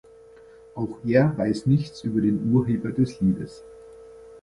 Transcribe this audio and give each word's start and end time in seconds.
Auch 0.73 0.97
er 1.05 1.37
weiß 1.37 1.67
nichts 1.67 2.03
über 2.05 2.21
den 2.21 2.51
Urheber 2.51 2.89
des 2.91 3.19
Liedes. 3.21 3.63